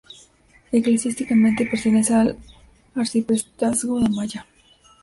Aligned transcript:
Eclesiásticamente 0.71 1.67
pertenece 1.67 2.11
al 2.15 2.35
Arciprestazgo 2.95 3.99
de 3.99 4.07
Amaya. 4.07 4.47